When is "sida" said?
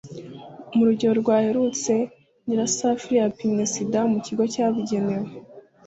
3.73-3.99